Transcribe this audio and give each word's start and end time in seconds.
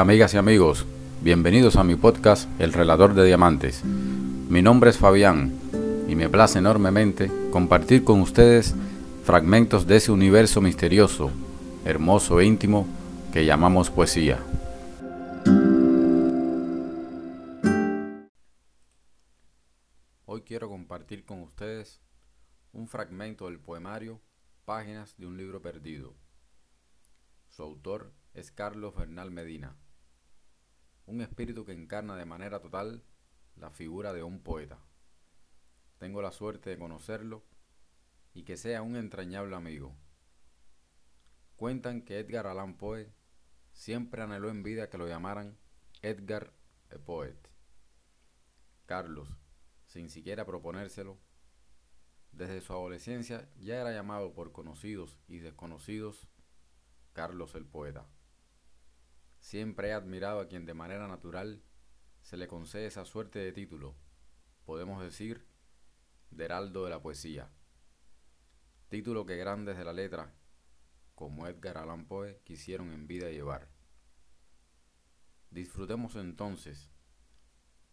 Amigas 0.00 0.32
y 0.32 0.38
amigos, 0.38 0.86
bienvenidos 1.20 1.76
a 1.76 1.84
mi 1.84 1.94
podcast 1.94 2.48
El 2.58 2.72
Relator 2.72 3.12
de 3.12 3.26
Diamantes. 3.26 3.84
Mi 3.84 4.62
nombre 4.62 4.88
es 4.88 4.96
Fabián 4.96 5.52
y 6.08 6.14
me 6.16 6.30
place 6.30 6.58
enormemente 6.58 7.30
compartir 7.52 8.02
con 8.02 8.22
ustedes 8.22 8.74
fragmentos 9.24 9.86
de 9.86 9.96
ese 9.96 10.10
universo 10.10 10.62
misterioso, 10.62 11.30
hermoso 11.84 12.40
e 12.40 12.46
íntimo 12.46 12.86
que 13.30 13.44
llamamos 13.44 13.90
poesía. 13.90 14.38
Hoy 20.24 20.40
quiero 20.46 20.70
compartir 20.70 21.26
con 21.26 21.42
ustedes 21.42 22.00
un 22.72 22.88
fragmento 22.88 23.44
del 23.44 23.60
poemario 23.60 24.22
Páginas 24.64 25.14
de 25.18 25.26
un 25.26 25.36
libro 25.36 25.60
perdido. 25.60 26.14
Su 27.50 27.62
autor 27.62 28.14
es 28.32 28.50
Carlos 28.50 28.94
Bernal 28.94 29.30
Medina, 29.30 29.76
un 31.10 31.20
espíritu 31.20 31.64
que 31.64 31.72
encarna 31.72 32.16
de 32.16 32.24
manera 32.24 32.60
total 32.60 33.02
la 33.56 33.70
figura 33.70 34.12
de 34.12 34.22
un 34.22 34.40
poeta. 34.40 34.78
Tengo 35.98 36.22
la 36.22 36.30
suerte 36.30 36.70
de 36.70 36.78
conocerlo 36.78 37.44
y 38.32 38.44
que 38.44 38.56
sea 38.56 38.82
un 38.82 38.94
entrañable 38.94 39.56
amigo. 39.56 39.96
Cuentan 41.56 42.02
que 42.02 42.20
Edgar 42.20 42.46
Allan 42.46 42.76
Poe 42.76 43.12
siempre 43.72 44.22
anheló 44.22 44.50
en 44.50 44.62
vida 44.62 44.88
que 44.88 44.98
lo 44.98 45.08
llamaran 45.08 45.58
Edgar 46.00 46.52
the 46.88 46.98
Poet. 47.00 47.36
Carlos, 48.86 49.36
sin 49.86 50.08
siquiera 50.08 50.46
proponérselo, 50.46 51.18
desde 52.30 52.60
su 52.60 52.72
adolescencia 52.72 53.50
ya 53.58 53.80
era 53.80 53.92
llamado 53.92 54.32
por 54.32 54.52
conocidos 54.52 55.18
y 55.26 55.38
desconocidos 55.38 56.28
Carlos 57.12 57.56
el 57.56 57.66
Poeta. 57.66 58.06
Siempre 59.40 59.88
he 59.88 59.92
admirado 59.92 60.40
a 60.40 60.48
quien 60.48 60.66
de 60.66 60.74
manera 60.74 61.08
natural 61.08 61.62
se 62.22 62.36
le 62.36 62.46
concede 62.46 62.86
esa 62.86 63.04
suerte 63.04 63.38
de 63.38 63.52
título, 63.52 63.96
podemos 64.64 65.02
decir, 65.02 65.46
de 66.30 66.44
heraldo 66.44 66.84
de 66.84 66.90
la 66.90 67.02
poesía. 67.02 67.50
Título 68.88 69.26
que 69.26 69.36
grandes 69.36 69.76
de 69.76 69.84
la 69.84 69.92
letra, 69.92 70.34
como 71.14 71.46
Edgar 71.46 71.78
Allan 71.78 72.06
Poe, 72.06 72.40
quisieron 72.44 72.92
en 72.92 73.06
vida 73.06 73.30
llevar. 73.30 73.68
Disfrutemos 75.50 76.14
entonces 76.16 76.90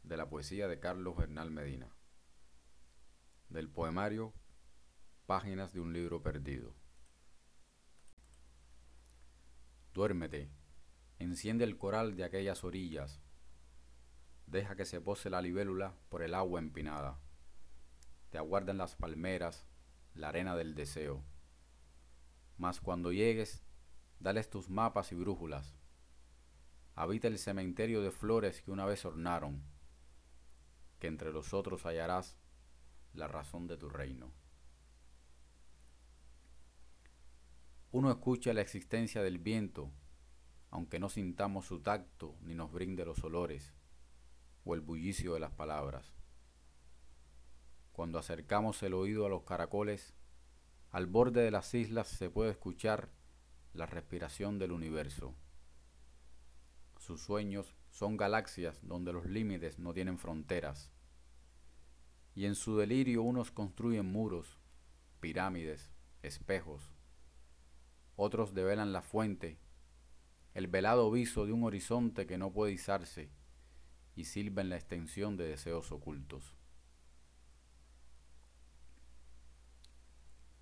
de 0.04 0.18
la 0.18 0.30
poesía 0.30 0.68
de 0.68 0.80
Carlos 0.80 1.18
Bernal 1.18 1.50
Medina, 1.50 1.90
del 3.50 3.70
poemario 3.70 4.34
Páginas 5.26 5.74
de 5.74 5.82
un 5.82 5.92
libro 5.92 6.24
perdido. 6.24 6.74
Duérmete, 9.94 10.50
enciende 11.20 11.64
el 11.64 11.78
coral 11.78 12.16
de 12.16 12.24
aquellas 12.24 12.64
orillas, 12.64 13.22
deja 14.46 14.76
que 14.76 14.86
se 14.86 15.02
pose 15.02 15.30
la 15.30 15.42
libélula 15.42 15.96
por 16.10 16.22
el 16.24 16.34
agua 16.34 16.60
empinada, 16.60 17.20
te 18.30 18.38
aguardan 18.38 18.78
las 18.78 18.96
palmeras, 18.96 19.66
la 20.14 20.30
arena 20.30 20.56
del 20.56 20.76
deseo. 20.76 21.24
Mas 22.58 22.82
cuando 22.82 23.12
llegues, 23.12 23.64
dales 24.20 24.50
tus 24.50 24.70
mapas 24.70 25.12
y 25.12 25.16
brújulas. 25.16 25.76
Habita 26.96 27.28
el 27.28 27.38
cementerio 27.38 28.02
de 28.02 28.12
flores 28.12 28.62
que 28.62 28.72
una 28.72 28.86
vez 28.86 29.06
ornaron, 29.06 29.64
que 31.00 31.08
entre 31.08 31.32
los 31.32 31.54
otros 31.54 31.86
hallarás 31.86 32.36
la 33.14 33.28
razón 33.28 33.68
de 33.68 33.78
tu 33.78 33.90
reino. 33.90 34.32
Uno 37.92 38.12
escucha 38.12 38.54
la 38.54 38.62
existencia 38.62 39.22
del 39.22 39.38
viento, 39.38 39.92
aunque 40.70 41.00
no 41.00 41.10
sintamos 41.10 41.66
su 41.66 41.80
tacto 41.80 42.36
ni 42.42 42.56
nos 42.56 42.72
brinde 42.72 43.06
los 43.06 43.24
olores 43.24 43.74
o 44.66 44.76
el 44.76 44.82
bullicio 44.82 45.34
de 45.34 45.40
las 45.40 45.52
palabras. 45.52 46.14
Cuando 47.92 48.20
acercamos 48.20 48.84
el 48.84 48.94
oído 48.94 49.26
a 49.26 49.30
los 49.30 49.44
caracoles, 49.44 50.14
al 50.92 51.08
borde 51.08 51.42
de 51.42 51.52
las 51.52 51.74
islas 51.74 52.08
se 52.08 52.30
puede 52.30 52.52
escuchar 52.52 53.10
la 53.74 53.86
respiración 53.86 54.60
del 54.60 54.72
universo. 54.72 55.34
Sus 56.98 57.22
sueños 57.22 57.76
son 57.90 58.18
galaxias 58.18 58.80
donde 58.82 59.14
los 59.14 59.26
límites 59.26 59.80
no 59.80 59.94
tienen 59.94 60.18
fronteras. 60.18 60.92
Y 62.36 62.46
en 62.46 62.56
su 62.56 62.78
delirio 62.78 63.24
unos 63.24 63.52
construyen 63.52 64.06
muros, 64.06 64.60
pirámides, 65.20 65.92
espejos. 66.22 66.94
Otros 68.16 68.54
develan 68.54 68.94
la 68.94 69.02
fuente, 69.02 69.60
el 70.58 70.66
velado 70.66 71.12
viso 71.12 71.46
de 71.46 71.54
un 71.54 71.64
horizonte 71.66 72.26
que 72.26 72.40
no 72.40 72.52
puede 72.52 72.72
izarse 72.72 73.30
y 74.16 74.24
silba 74.24 74.64
en 74.64 74.70
la 74.70 74.76
extensión 74.76 75.38
de 75.38 75.48
deseos 75.48 75.92
ocultos. 75.92 76.56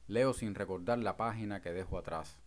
Leo 0.07 0.33
sin 0.33 0.53
recordar 0.53 0.97
la 0.97 1.15
página 1.15 1.61
que 1.61 1.71
dejo 1.71 1.97
atrás. 1.97 2.37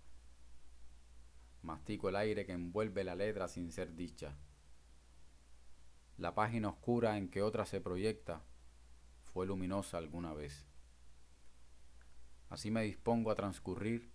Mastico 1.63 2.11
el 2.11 2.17
aire 2.17 2.45
que 2.45 2.53
envuelve 2.53 3.03
la 3.03 3.15
letra 3.15 3.49
sin 3.49 3.73
ser 3.73 3.95
dicha. 3.95 4.37
La 6.19 6.35
página 6.35 6.69
oscura 6.69 7.17
en 7.17 7.31
que 7.31 7.41
otra 7.41 7.65
se 7.65 7.81
proyecta 7.81 8.43
fue 9.33 9.47
luminosa 9.47 9.97
alguna 9.97 10.35
vez. 10.35 10.67
Así 12.51 12.71
me 12.71 12.83
dispongo 12.83 13.31
a 13.31 13.37
transcurrir 13.37 14.13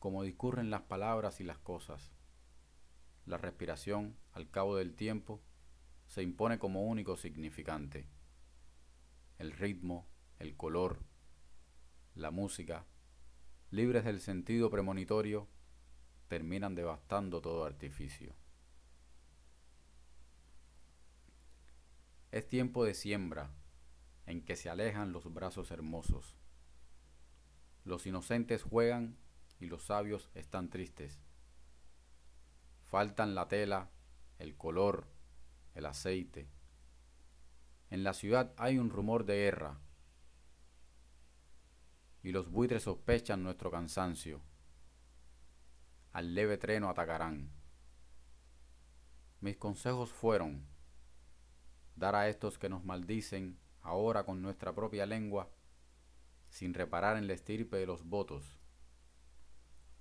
como 0.00 0.24
discurren 0.24 0.70
las 0.70 0.82
palabras 0.82 1.40
y 1.40 1.44
las 1.44 1.58
cosas. 1.58 2.15
La 3.26 3.38
respiración, 3.38 4.16
al 4.32 4.50
cabo 4.50 4.76
del 4.76 4.94
tiempo, 4.94 5.42
se 6.06 6.22
impone 6.22 6.58
como 6.58 6.84
único 6.84 7.16
significante. 7.16 8.06
El 9.38 9.50
ritmo, 9.50 10.06
el 10.38 10.56
color, 10.56 11.00
la 12.14 12.30
música, 12.30 12.86
libres 13.70 14.04
del 14.04 14.20
sentido 14.20 14.70
premonitorio, 14.70 15.48
terminan 16.28 16.74
devastando 16.74 17.40
todo 17.40 17.64
artificio. 17.64 18.34
Es 22.30 22.48
tiempo 22.48 22.84
de 22.84 22.94
siembra, 22.94 23.50
en 24.26 24.44
que 24.44 24.56
se 24.56 24.70
alejan 24.70 25.12
los 25.12 25.32
brazos 25.32 25.70
hermosos. 25.72 26.36
Los 27.84 28.06
inocentes 28.06 28.62
juegan 28.62 29.16
y 29.58 29.66
los 29.66 29.84
sabios 29.84 30.30
están 30.34 30.70
tristes. 30.70 31.20
Faltan 32.86 33.34
la 33.34 33.48
tela, 33.48 33.90
el 34.38 34.56
color, 34.56 35.06
el 35.74 35.86
aceite. 35.86 36.48
En 37.90 38.04
la 38.04 38.14
ciudad 38.14 38.52
hay 38.56 38.78
un 38.78 38.90
rumor 38.90 39.24
de 39.24 39.36
guerra, 39.36 39.78
y 42.22 42.32
los 42.32 42.50
buitres 42.50 42.82
sospechan 42.82 43.42
nuestro 43.42 43.70
cansancio. 43.70 44.40
Al 46.12 46.34
leve 46.34 46.58
treno 46.58 46.88
atacarán. 46.88 47.52
Mis 49.40 49.56
consejos 49.56 50.10
fueron 50.10 50.66
dar 51.94 52.14
a 52.14 52.28
estos 52.28 52.58
que 52.58 52.68
nos 52.68 52.84
maldicen 52.84 53.58
ahora 53.82 54.24
con 54.24 54.42
nuestra 54.42 54.74
propia 54.74 55.06
lengua, 55.06 55.50
sin 56.48 56.74
reparar 56.74 57.16
en 57.16 57.26
la 57.26 57.34
estirpe 57.34 57.76
de 57.76 57.86
los 57.86 58.04
votos. 58.04 58.58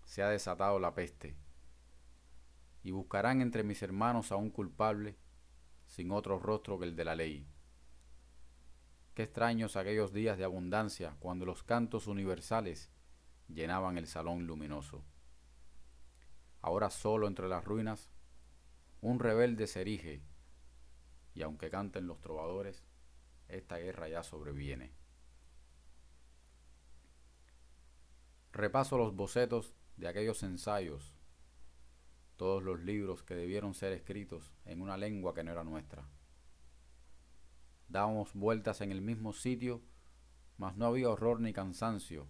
Se 0.06 0.24
ha 0.24 0.30
desatado 0.30 0.80
la 0.80 0.95
peste, 0.95 1.36
y 2.85 2.91
buscarán 2.91 3.41
entre 3.41 3.63
mis 3.63 3.81
hermanos 3.81 4.31
a 4.31 4.35
un 4.35 4.51
culpable 4.51 5.17
sin 5.87 6.11
otro 6.11 6.37
rostro 6.37 6.77
que 6.77 6.85
el 6.85 6.95
de 6.95 7.03
la 7.03 7.15
ley. 7.15 7.47
Qué 9.15 9.23
extraños 9.23 9.75
aquellos 9.75 10.13
días 10.13 10.37
de 10.37 10.43
abundancia 10.43 11.15
cuando 11.19 11.47
los 11.47 11.63
cantos 11.63 12.05
universales 12.05 12.91
llenaban 13.47 13.97
el 13.97 14.05
salón 14.05 14.45
luminoso. 14.45 15.03
Ahora 16.61 16.91
solo 16.91 17.25
entre 17.25 17.49
las 17.49 17.65
ruinas 17.65 18.11
un 19.01 19.19
rebelde 19.19 19.65
se 19.65 19.81
erige 19.81 20.21
y 21.33 21.41
aunque 21.41 21.71
canten 21.71 22.05
los 22.05 22.21
trovadores, 22.21 22.83
esta 23.47 23.77
guerra 23.77 24.09
ya 24.09 24.21
sobreviene. 24.21 24.93
Repaso 28.51 28.99
los 28.99 29.15
bocetos 29.15 29.73
de 29.97 30.07
aquellos 30.07 30.43
ensayos, 30.43 31.14
todos 32.37 32.63
los 32.63 32.79
libros 32.81 33.23
que 33.23 33.35
debieron 33.35 33.73
ser 33.73 33.93
escritos 33.93 34.53
en 34.65 34.81
una 34.81 34.97
lengua 34.97 35.33
que 35.33 35.43
no 35.43 35.51
era 35.51 35.63
nuestra. 35.63 36.07
Dábamos 37.87 38.33
vueltas 38.33 38.81
en 38.81 38.91
el 38.91 39.01
mismo 39.01 39.33
sitio, 39.33 39.81
mas 40.57 40.75
no 40.75 40.85
había 40.85 41.09
horror 41.09 41.39
ni 41.39 41.53
cansancio, 41.53 42.27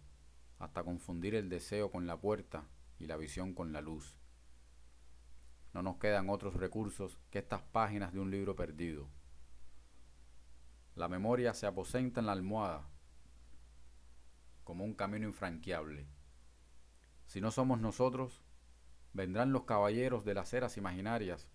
hasta 0.59 0.83
confundir 0.83 1.35
el 1.35 1.49
deseo 1.49 1.91
con 1.91 2.07
la 2.07 2.19
puerta 2.19 2.67
y 2.99 3.07
la 3.07 3.17
visión 3.17 3.53
con 3.53 3.73
la 3.73 3.81
luz. 3.81 4.17
No 5.73 5.81
nos 5.81 5.97
quedan 5.97 6.29
otros 6.29 6.53
recursos 6.53 7.17
que 7.31 7.39
estas 7.39 7.61
páginas 7.61 8.13
de 8.13 8.19
un 8.19 8.31
libro 8.31 8.55
perdido. 8.55 9.09
La 10.95 11.09
memoria 11.09 11.53
se 11.53 11.65
aposenta 11.65 12.21
en 12.21 12.27
la 12.27 12.31
almohada 12.31 12.87
como 14.63 14.85
un 14.85 14.93
camino 14.93 15.27
infranqueable. 15.27 16.07
Si 17.27 17.41
no 17.41 17.51
somos 17.51 17.79
nosotros, 17.79 18.44
vendrán 19.15 19.53
los 19.53 19.63
caballeros 19.63 20.25
de 20.25 20.33
las 20.33 20.53
eras 20.53 20.75
imaginarias 20.75 21.47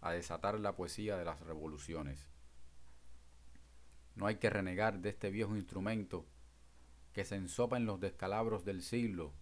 a 0.00 0.12
desatar 0.12 0.58
la 0.58 0.74
poesía 0.74 1.18
de 1.18 1.24
las 1.26 1.38
revoluciones. 1.40 2.26
No 4.14 4.26
hay 4.26 4.36
que 4.36 4.48
renegar 4.48 5.00
de 5.00 5.10
este 5.10 5.30
viejo 5.30 5.56
instrumento 5.56 6.26
que 7.12 7.26
se 7.26 7.36
ensopa 7.36 7.76
en 7.76 7.84
los 7.84 8.00
descalabros 8.00 8.64
del 8.64 8.82
siglo 8.82 9.34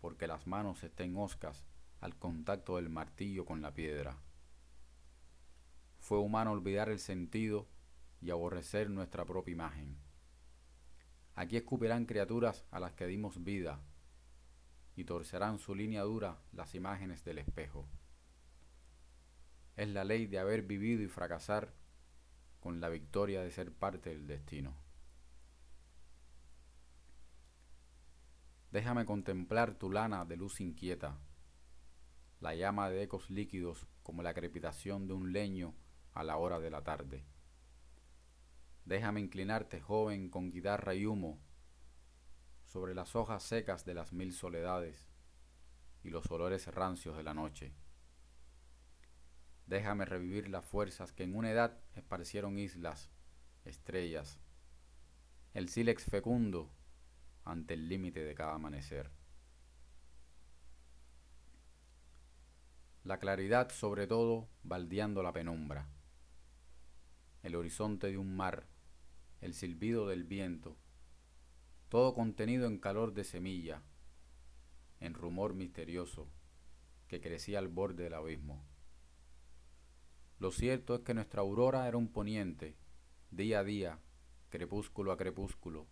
porque 0.00 0.26
las 0.26 0.48
manos 0.48 0.82
estén 0.82 1.16
hoscas 1.16 1.64
al 2.00 2.16
contacto 2.16 2.74
del 2.76 2.90
martillo 2.90 3.44
con 3.44 3.62
la 3.62 3.72
piedra. 3.72 4.18
Fue 6.00 6.18
humano 6.18 6.50
olvidar 6.50 6.88
el 6.88 6.98
sentido 6.98 7.68
y 8.20 8.30
aborrecer 8.30 8.90
nuestra 8.90 9.24
propia 9.24 9.52
imagen. 9.52 9.96
Aquí 11.36 11.56
escupirán 11.56 12.04
criaturas 12.04 12.64
a 12.72 12.80
las 12.80 12.94
que 12.94 13.06
dimos 13.06 13.44
vida 13.44 13.80
y 14.98 15.04
torcerán 15.04 15.60
su 15.60 15.76
línea 15.76 16.02
dura 16.02 16.40
las 16.52 16.74
imágenes 16.74 17.22
del 17.22 17.38
espejo. 17.38 17.86
Es 19.76 19.88
la 19.88 20.02
ley 20.02 20.26
de 20.26 20.40
haber 20.40 20.62
vivido 20.62 21.04
y 21.04 21.06
fracasar 21.06 21.72
con 22.58 22.80
la 22.80 22.88
victoria 22.88 23.40
de 23.40 23.52
ser 23.52 23.72
parte 23.72 24.10
del 24.10 24.26
destino. 24.26 24.74
Déjame 28.72 29.06
contemplar 29.06 29.74
tu 29.74 29.88
lana 29.88 30.24
de 30.24 30.36
luz 30.36 30.60
inquieta, 30.60 31.16
la 32.40 32.56
llama 32.56 32.90
de 32.90 33.04
ecos 33.04 33.30
líquidos 33.30 33.86
como 34.02 34.24
la 34.24 34.34
crepitación 34.34 35.06
de 35.06 35.14
un 35.14 35.32
leño 35.32 35.76
a 36.12 36.24
la 36.24 36.38
hora 36.38 36.58
de 36.58 36.70
la 36.70 36.82
tarde. 36.82 37.24
Déjame 38.84 39.20
inclinarte, 39.20 39.80
joven, 39.80 40.28
con 40.28 40.50
guitarra 40.50 40.96
y 40.96 41.06
humo, 41.06 41.38
sobre 42.68 42.94
las 42.94 43.16
hojas 43.16 43.42
secas 43.42 43.84
de 43.84 43.94
las 43.94 44.12
mil 44.12 44.32
soledades 44.32 45.08
y 46.04 46.10
los 46.10 46.30
olores 46.30 46.66
rancios 46.68 47.16
de 47.16 47.22
la 47.22 47.34
noche. 47.34 47.72
Déjame 49.66 50.04
revivir 50.04 50.48
las 50.48 50.64
fuerzas 50.64 51.12
que 51.12 51.24
en 51.24 51.34
una 51.34 51.50
edad 51.50 51.78
esparcieron 51.94 52.58
islas, 52.58 53.10
estrellas, 53.64 54.38
el 55.54 55.68
sílex 55.68 56.04
fecundo 56.04 56.70
ante 57.44 57.74
el 57.74 57.88
límite 57.88 58.22
de 58.22 58.34
cada 58.34 58.54
amanecer. 58.54 59.10
La 63.02 63.18
claridad 63.18 63.70
sobre 63.70 64.06
todo 64.06 64.50
baldeando 64.62 65.22
la 65.22 65.32
penumbra, 65.32 65.88
el 67.42 67.54
horizonte 67.56 68.08
de 68.08 68.18
un 68.18 68.36
mar, 68.36 68.66
el 69.40 69.54
silbido 69.54 70.06
del 70.06 70.24
viento, 70.24 70.76
todo 71.88 72.14
contenido 72.14 72.66
en 72.66 72.78
calor 72.78 73.14
de 73.14 73.24
semilla, 73.24 73.82
en 75.00 75.14
rumor 75.14 75.54
misterioso 75.54 76.28
que 77.06 77.20
crecía 77.20 77.58
al 77.58 77.68
borde 77.68 78.04
del 78.04 78.14
abismo. 78.14 78.62
Lo 80.38 80.50
cierto 80.50 80.94
es 80.94 81.00
que 81.00 81.14
nuestra 81.14 81.40
aurora 81.40 81.88
era 81.88 81.96
un 81.96 82.08
poniente, 82.08 82.76
día 83.30 83.60
a 83.60 83.64
día, 83.64 84.00
crepúsculo 84.50 85.12
a 85.12 85.16
crepúsculo, 85.16 85.86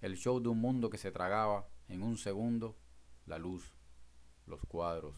el 0.00 0.16
show 0.16 0.40
de 0.40 0.48
un 0.48 0.60
mundo 0.60 0.88
que 0.88 0.98
se 0.98 1.12
tragaba 1.12 1.68
en 1.88 2.02
un 2.02 2.16
segundo 2.16 2.78
la 3.26 3.38
luz, 3.38 3.74
los 4.46 4.60
cuadros, 4.62 5.14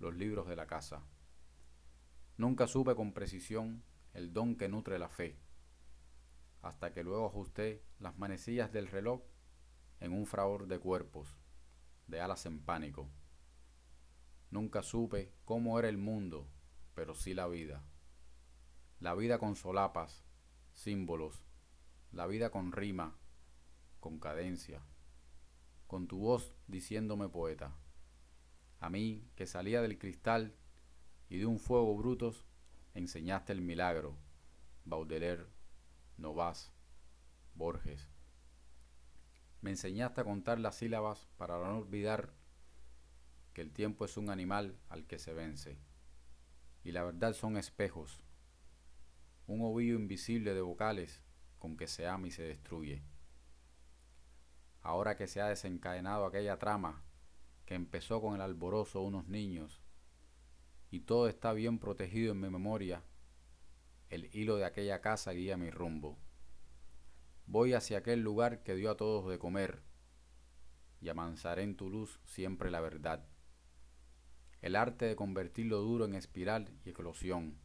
los 0.00 0.16
libros 0.16 0.48
de 0.48 0.56
la 0.56 0.66
casa. 0.66 1.04
Nunca 2.36 2.66
supe 2.66 2.96
con 2.96 3.12
precisión 3.12 3.84
el 4.14 4.32
don 4.32 4.56
que 4.56 4.68
nutre 4.68 4.98
la 4.98 5.08
fe, 5.08 5.38
hasta 6.66 6.92
que 6.92 7.04
luego 7.04 7.26
ajusté 7.26 7.82
las 7.98 8.18
manecillas 8.18 8.72
del 8.72 8.88
reloj 8.88 9.22
en 10.00 10.12
un 10.12 10.26
fragor 10.26 10.66
de 10.66 10.78
cuerpos, 10.78 11.38
de 12.06 12.20
alas 12.20 12.46
en 12.46 12.60
pánico. 12.60 13.08
Nunca 14.50 14.82
supe 14.82 15.32
cómo 15.44 15.78
era 15.78 15.88
el 15.88 15.98
mundo, 15.98 16.48
pero 16.94 17.14
sí 17.14 17.34
la 17.34 17.46
vida. 17.46 17.84
La 19.00 19.14
vida 19.14 19.38
con 19.38 19.56
solapas, 19.56 20.24
símbolos, 20.72 21.44
la 22.12 22.26
vida 22.26 22.50
con 22.50 22.72
rima, 22.72 23.16
con 24.00 24.18
cadencia, 24.18 24.82
con 25.86 26.08
tu 26.08 26.18
voz 26.18 26.54
diciéndome 26.66 27.28
poeta. 27.28 27.76
A 28.80 28.90
mí, 28.90 29.28
que 29.36 29.46
salía 29.46 29.82
del 29.82 29.98
cristal 29.98 30.54
y 31.28 31.38
de 31.38 31.46
un 31.46 31.58
fuego 31.58 31.96
brutos, 31.96 32.46
enseñaste 32.94 33.52
el 33.52 33.60
milagro, 33.60 34.16
Baudelaire, 34.84 35.55
Novas, 36.18 36.72
Borges. 37.54 38.10
Me 39.60 39.70
enseñaste 39.70 40.20
a 40.20 40.24
contar 40.24 40.58
las 40.58 40.76
sílabas 40.76 41.26
para 41.36 41.58
no 41.58 41.78
olvidar 41.78 42.32
que 43.52 43.62
el 43.62 43.72
tiempo 43.72 44.04
es 44.04 44.16
un 44.16 44.30
animal 44.30 44.78
al 44.88 45.06
que 45.06 45.18
se 45.18 45.32
vence, 45.32 45.78
y 46.84 46.92
la 46.92 47.04
verdad 47.04 47.32
son 47.32 47.56
espejos, 47.56 48.22
un 49.46 49.62
ovillo 49.62 49.94
invisible 49.94 50.54
de 50.54 50.60
vocales 50.60 51.22
con 51.58 51.76
que 51.76 51.86
se 51.86 52.06
ama 52.06 52.28
y 52.28 52.30
se 52.30 52.42
destruye. 52.42 53.02
Ahora 54.82 55.16
que 55.16 55.26
se 55.26 55.40
ha 55.40 55.48
desencadenado 55.48 56.26
aquella 56.26 56.58
trama 56.58 57.02
que 57.64 57.74
empezó 57.74 58.20
con 58.20 58.34
el 58.34 58.40
alborozo 58.40 59.00
de 59.00 59.06
unos 59.06 59.26
niños 59.26 59.82
y 60.90 61.00
todo 61.00 61.28
está 61.28 61.52
bien 61.52 61.78
protegido 61.78 62.32
en 62.32 62.40
mi 62.40 62.48
memoria, 62.48 63.02
el 64.08 64.30
hilo 64.34 64.56
de 64.56 64.64
aquella 64.64 65.00
casa 65.00 65.32
guía 65.32 65.56
mi 65.56 65.70
rumbo. 65.70 66.18
Voy 67.46 67.74
hacia 67.74 67.98
aquel 67.98 68.20
lugar 68.20 68.62
que 68.62 68.74
dio 68.74 68.90
a 68.90 68.96
todos 68.96 69.28
de 69.30 69.38
comer 69.38 69.82
y 71.00 71.08
amansaré 71.08 71.62
en 71.62 71.76
tu 71.76 71.90
luz 71.90 72.20
siempre 72.24 72.70
la 72.70 72.80
verdad. 72.80 73.26
El 74.62 74.76
arte 74.76 75.04
de 75.04 75.16
convertir 75.16 75.66
lo 75.66 75.78
duro 75.78 76.04
en 76.04 76.14
espiral 76.14 76.72
y 76.84 76.90
eclosión, 76.90 77.58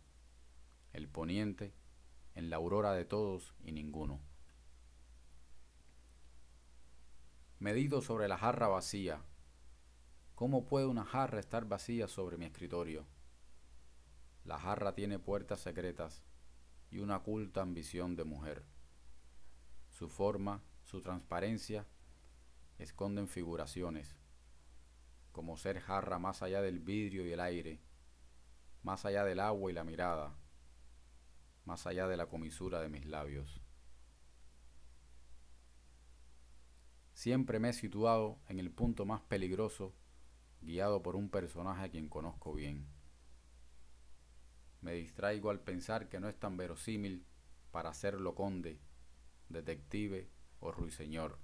el 0.94 1.08
poniente 1.08 1.74
en 2.36 2.50
la 2.50 2.58
aurora 2.58 2.94
de 2.94 3.06
todos 3.06 3.54
y 3.64 3.72
ninguno. 3.72 4.22
Medido 7.60 8.02
sobre 8.02 8.28
la 8.28 8.38
jarra 8.38 8.68
vacía. 8.68 9.24
¿Cómo 10.36 10.66
puede 10.66 10.88
una 10.88 11.06
jarra 11.06 11.40
estar 11.40 11.66
vacía 11.66 12.08
sobre 12.08 12.38
mi 12.38 12.46
escritorio? 12.46 13.06
La 14.44 14.58
jarra 14.58 14.96
tiene 14.96 15.20
puertas 15.20 15.60
secretas 15.60 16.24
y 16.92 17.00
una 17.00 17.18
oculta 17.18 17.62
ambición 17.62 18.16
de 18.16 18.26
mujer. 18.26 18.66
Su 19.90 20.10
forma, 20.10 20.62
su 20.84 21.02
transparencia, 21.02 21.88
esconden 22.78 23.28
figuraciones, 23.28 24.18
como 25.32 25.58
ser 25.58 25.80
jarra 25.80 26.20
más 26.20 26.42
allá 26.42 26.62
del 26.62 26.80
vidrio 26.80 27.26
y 27.26 27.32
el 27.32 27.40
aire, 27.40 27.80
más 28.84 29.06
allá 29.06 29.24
del 29.24 29.40
agua 29.40 29.72
y 29.72 29.74
la 29.74 29.84
mirada, 29.84 30.36
más 31.66 31.88
allá 31.88 32.08
de 32.08 32.18
la 32.18 32.28
comisura 32.28 32.82
de 32.82 32.90
mis 32.90 33.06
labios. 33.06 33.62
Siempre 37.14 37.60
me 37.60 37.70
he 37.70 37.74
situado 37.74 38.40
en 38.48 38.60
el 38.60 38.72
punto 38.72 39.06
más 39.06 39.22
peligroso, 39.22 39.94
guiado 40.62 41.02
por 41.04 41.16
un 41.16 41.30
personaje 41.30 41.84
a 41.84 41.90
quien 41.90 42.10
conozco 42.10 42.54
bien. 42.54 42.88
Me 44.82 44.94
distraigo 44.94 45.52
al 45.52 45.60
pensar 45.60 46.10
que 46.10 46.20
no 46.20 46.28
es 46.28 46.40
tan 46.40 46.58
verosímil 46.58 47.26
para 47.72 47.94
serlo 47.94 48.34
conde, 48.34 48.80
detective 49.48 50.28
o 50.60 50.72
ruiseñor. 50.72 51.38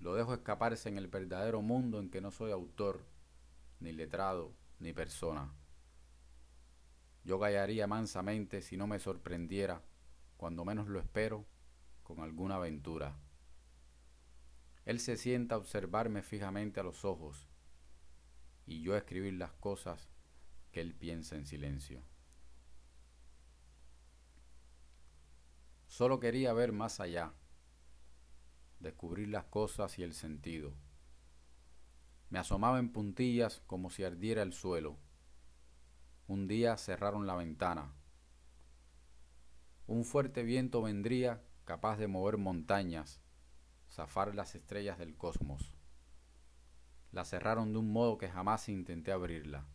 Lo 0.00 0.14
dejo 0.14 0.32
escaparse 0.32 0.88
en 0.88 0.96
el 0.96 1.08
verdadero 1.08 1.60
mundo 1.60 2.00
en 2.00 2.10
que 2.10 2.20
no 2.20 2.30
soy 2.30 2.50
autor, 2.50 3.04
ni 3.80 3.92
letrado, 3.92 4.54
ni 4.78 4.92
persona. 4.92 5.52
Yo 7.24 7.38
callaría 7.38 7.86
mansamente 7.86 8.62
si 8.62 8.76
no 8.76 8.86
me 8.86 8.98
sorprendiera, 8.98 9.82
cuando 10.38 10.64
menos 10.64 10.88
lo 10.88 10.98
espero, 10.98 11.44
con 12.04 12.20
alguna 12.20 12.54
aventura. 12.54 13.18
Él 14.86 14.98
se 14.98 15.18
sienta 15.18 15.56
a 15.56 15.58
observarme 15.58 16.22
fijamente 16.22 16.80
a 16.80 16.84
los 16.84 17.04
ojos 17.04 17.46
y 18.64 18.80
yo 18.80 18.94
a 18.94 18.98
escribir 18.98 19.34
las 19.34 19.52
cosas 19.52 20.08
él 20.80 20.94
piensa 20.94 21.36
en 21.36 21.46
silencio. 21.46 22.02
Solo 25.86 26.20
quería 26.20 26.52
ver 26.52 26.72
más 26.72 27.00
allá, 27.00 27.32
descubrir 28.78 29.28
las 29.28 29.44
cosas 29.44 29.98
y 29.98 30.02
el 30.02 30.14
sentido. 30.14 30.74
Me 32.30 32.38
asomaba 32.38 32.78
en 32.78 32.92
puntillas 32.92 33.62
como 33.66 33.90
si 33.90 34.04
ardiera 34.04 34.42
el 34.42 34.52
suelo. 34.52 34.98
Un 36.26 36.46
día 36.46 36.76
cerraron 36.76 37.26
la 37.26 37.34
ventana. 37.34 37.94
Un 39.86 40.04
fuerte 40.04 40.42
viento 40.42 40.82
vendría 40.82 41.42
capaz 41.64 41.96
de 41.96 42.06
mover 42.06 42.36
montañas 42.36 43.20
zafar 43.90 44.34
las 44.34 44.54
estrellas 44.54 44.98
del 44.98 45.16
cosmos. 45.16 45.74
La 47.10 47.24
cerraron 47.24 47.72
de 47.72 47.78
un 47.78 47.92
modo 47.92 48.18
que 48.18 48.28
jamás 48.28 48.68
intenté 48.68 49.12
abrirla. 49.12 49.66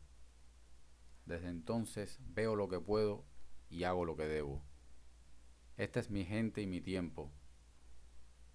Desde 1.25 1.49
entonces 1.49 2.19
veo 2.33 2.55
lo 2.55 2.67
que 2.67 2.79
puedo 2.79 3.25
y 3.69 3.83
hago 3.83 4.05
lo 4.05 4.15
que 4.15 4.25
debo. 4.25 4.63
Esta 5.77 5.99
es 5.99 6.09
mi 6.09 6.25
gente 6.25 6.61
y 6.61 6.67
mi 6.67 6.81
tiempo. 6.81 7.31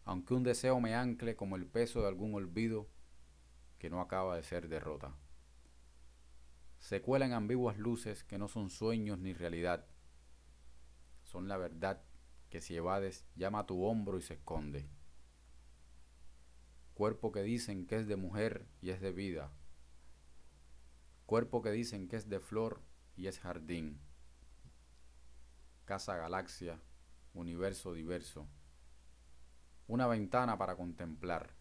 Aunque 0.05 0.35
un 0.35 0.43
deseo 0.43 0.81
me 0.81 0.95
ancle 0.95 1.37
como 1.37 1.57
el 1.57 1.67
peso 1.67 2.03
de 2.03 2.09
algún 2.09 2.35
olvido, 2.35 2.89
que 3.79 3.91
no 3.91 4.01
acaba 4.01 4.37
de 4.37 4.43
ser 4.43 4.69
derrota. 4.69 5.15
Se 6.79 7.03
cuelan 7.03 7.33
ambiguas 7.33 7.79
luces 7.79 8.25
que 8.25 8.39
no 8.39 8.49
son 8.49 8.71
sueños 8.71 9.19
ni 9.19 9.33
realidad. 9.33 9.87
Son 11.25 11.49
la 11.49 11.57
verdad 11.57 12.03
que 12.51 12.61
si 12.61 12.77
evades 12.77 13.27
llama 13.37 13.61
a 13.61 13.67
tu 13.67 13.85
hombro 13.85 14.19
y 14.19 14.23
se 14.23 14.35
esconde. 14.35 14.89
Cuerpo 16.95 17.31
que 17.31 17.43
dicen 17.43 17.87
que 17.87 17.97
es 17.97 18.07
de 18.07 18.17
mujer 18.17 18.67
y 18.81 18.91
es 18.91 19.01
de 19.01 19.13
vida. 19.13 19.53
Cuerpo 21.29 21.61
que 21.61 21.71
dicen 21.71 22.09
que 22.09 22.17
es 22.17 22.31
de 22.31 22.41
flor 22.41 22.81
y 23.15 23.27
es 23.27 23.39
jardín. 23.39 24.01
Casa 25.85 26.17
galaxia, 26.17 26.81
universo 27.35 27.93
diverso. 27.93 28.49
Una 29.89 30.07
ventana 30.07 30.57
para 30.57 30.75
contemplar. 30.75 31.55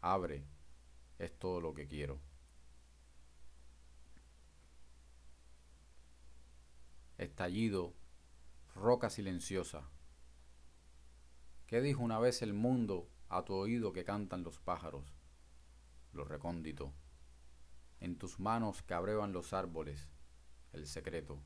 Abre, 0.00 0.46
es 1.18 1.38
todo 1.38 1.60
lo 1.60 1.74
que 1.74 1.86
quiero. 1.86 2.18
Estallido, 7.18 7.92
roca 8.74 9.10
silenciosa. 9.10 9.86
¿Qué 11.66 11.82
dijo 11.82 12.02
una 12.02 12.18
vez 12.18 12.40
el 12.40 12.54
mundo 12.54 13.06
a 13.28 13.44
tu 13.44 13.52
oído 13.52 13.92
que 13.92 14.04
cantan 14.06 14.44
los 14.44 14.58
pájaros? 14.60 15.04
Lo 16.14 16.24
recóndito. 16.24 16.94
En 18.00 18.16
tus 18.16 18.38
manos 18.38 18.82
que 18.82 18.94
abrevan 18.94 19.32
los 19.32 19.52
árboles, 19.52 20.08
el 20.72 20.86
secreto. 20.86 21.40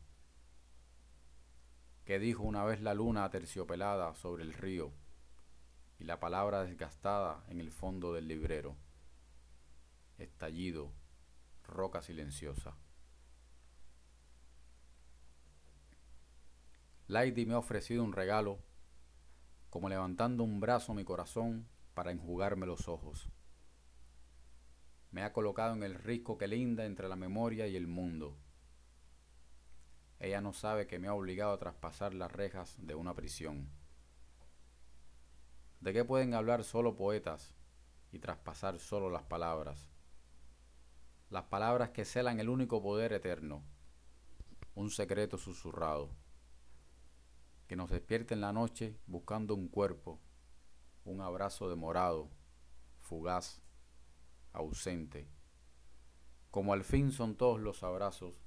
¿Qué 2.05 2.19
dijo 2.19 2.43
una 2.43 2.65
vez 2.65 2.81
la 2.81 2.95
luna 2.95 3.25
aterciopelada 3.25 4.15
sobre 4.15 4.43
el 4.43 4.53
río 4.53 4.93
y 5.99 6.05
la 6.05 6.19
palabra 6.19 6.65
desgastada 6.65 7.45
en 7.49 7.61
el 7.61 7.71
fondo 7.71 8.13
del 8.13 8.29
librero? 8.29 8.77
Estallido, 10.19 10.93
roca 11.65 12.03
silenciosa. 12.03 12.77
Lady 17.07 17.47
me 17.47 17.55
ha 17.55 17.59
ofrecido 17.59 18.03
un 18.05 18.13
regalo, 18.13 18.59
como 19.71 19.89
levantando 19.89 20.45
un 20.45 20.61
brazo 20.61 20.95
mi 20.95 21.05
corazón 21.05 21.69
para 21.95 22.11
enjugarme 22.11 22.67
los 22.67 22.89
ojos. 22.89 23.29
Me 25.13 25.23
ha 25.23 25.33
colocado 25.33 25.75
en 25.75 25.83
el 25.83 25.95
risco 25.95 26.39
que 26.39 26.49
linda 26.49 26.85
entre 26.85 27.09
la 27.09 27.17
memoria 27.17 27.67
y 27.67 27.77
el 27.77 27.87
mundo. 27.87 28.37
Ella 30.19 30.41
no 30.41 30.53
sabe 30.53 30.87
que 30.87 30.99
me 30.99 31.09
ha 31.09 31.15
obligado 31.15 31.53
a 31.53 31.59
traspasar 31.59 32.15
las 32.15 32.33
rejas 32.33 32.77
de 32.79 32.95
una 32.95 33.15
prisión. 33.15 33.69
¿De 35.81 35.93
qué 35.93 36.05
pueden 36.05 36.35
hablar 36.35 36.65
solo 36.65 36.97
poetas 36.97 37.55
y 38.11 38.19
traspasar 38.21 38.79
solo 38.79 39.11
las 39.11 39.23
palabras? 39.25 39.91
Las 41.29 41.45
palabras 41.45 41.91
que 41.91 42.05
celan 42.05 42.41
el 42.41 42.49
único 42.49 42.83
poder 42.83 43.13
eterno, 43.13 43.63
un 44.75 44.91
secreto 44.91 45.39
susurrado 45.39 46.11
que 47.67 47.77
nos 47.77 47.91
despierte 47.91 48.35
en 48.35 48.43
la 48.43 48.53
noche 48.53 48.99
buscando 49.07 49.55
un 49.55 49.69
cuerpo, 49.69 50.21
un 51.05 51.23
abrazo 51.23 51.71
demorado, 51.71 52.29
fugaz, 53.01 53.62
ausente, 54.53 55.29
como 56.51 56.73
al 56.73 56.85
fin 56.85 57.13
son 57.13 57.37
todos 57.37 57.61
los 57.61 57.83
abrazos 57.83 58.43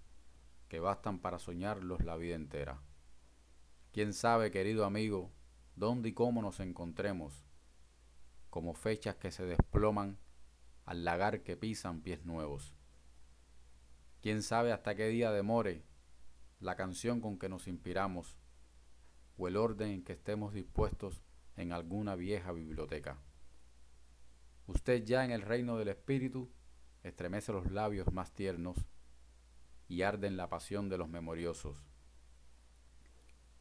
que 0.67 0.79
bastan 0.79 1.19
para 1.19 1.39
soñarlos 1.39 2.03
la 2.03 2.15
vida 2.17 2.35
entera. 2.35 2.81
¿Quién 3.91 4.13
sabe, 4.13 4.51
querido 4.51 4.85
amigo, 4.85 5.31
dónde 5.75 6.09
y 6.09 6.13
cómo 6.13 6.41
nos 6.41 6.59
encontremos, 6.59 7.45
como 8.49 8.73
fechas 8.73 9.15
que 9.15 9.31
se 9.31 9.45
desploman 9.45 10.17
al 10.85 11.03
lagar 11.03 11.43
que 11.43 11.57
pisan 11.57 12.01
pies 12.01 12.25
nuevos? 12.25 12.75
¿Quién 14.21 14.43
sabe 14.43 14.71
hasta 14.71 14.95
qué 14.95 15.07
día 15.07 15.31
demore 15.31 15.83
la 16.59 16.75
canción 16.75 17.21
con 17.21 17.37
que 17.37 17.49
nos 17.49 17.67
inspiramos 17.67 18.37
o 19.37 19.47
el 19.47 19.57
orden 19.57 19.91
en 19.91 20.03
que 20.03 20.13
estemos 20.13 20.53
dispuestos 20.53 21.21
en 21.57 21.71
alguna 21.71 22.15
vieja 22.15 22.51
biblioteca. 22.51 23.19
Usted 24.67 25.03
ya 25.03 25.23
en 25.23 25.31
el 25.31 25.41
reino 25.41 25.77
del 25.77 25.89
Espíritu 25.89 26.51
estremece 27.03 27.51
los 27.51 27.71
labios 27.71 28.11
más 28.11 28.33
tiernos 28.33 28.77
y 29.87 30.01
arde 30.01 30.27
en 30.27 30.37
la 30.37 30.49
pasión 30.49 30.89
de 30.89 30.97
los 30.97 31.07
memoriosos. 31.07 31.83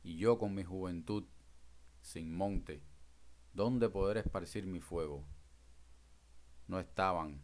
Y 0.02 0.16
yo 0.16 0.38
con 0.38 0.54
mi 0.54 0.64
juventud, 0.64 1.24
sin 2.00 2.34
monte, 2.34 2.82
¿dónde 3.52 3.88
poder 3.88 4.16
esparcir 4.16 4.66
mi 4.66 4.80
fuego? 4.80 5.24
No 6.66 6.78
estaban, 6.80 7.42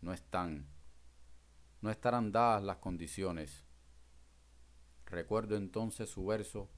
no 0.00 0.12
están, 0.12 0.66
no 1.80 1.90
estarán 1.90 2.32
dadas 2.32 2.62
las 2.62 2.78
condiciones. 2.78 3.64
Recuerdo 5.06 5.56
entonces 5.56 6.10
su 6.10 6.26
verso 6.26 6.68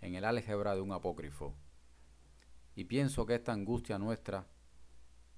en 0.00 0.14
el 0.14 0.24
álgebra 0.24 0.74
de 0.74 0.80
un 0.80 0.92
apócrifo. 0.92 1.54
Y 2.74 2.84
pienso 2.84 3.26
que 3.26 3.34
esta 3.34 3.52
angustia 3.52 3.98
nuestra, 3.98 4.46